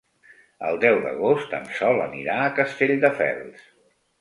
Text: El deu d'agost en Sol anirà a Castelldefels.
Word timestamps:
El 0.69 0.79
deu 0.85 0.97
d'agost 1.03 1.53
en 1.57 1.69
Sol 1.81 2.03
anirà 2.09 2.39
a 2.47 2.51
Castelldefels. 2.61 3.71